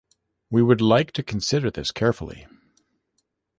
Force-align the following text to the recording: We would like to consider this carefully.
We 0.49 0.63
would 0.63 0.81
like 0.81 1.11
to 1.11 1.21
consider 1.21 1.69
this 1.69 1.91
carefully. 1.91 2.47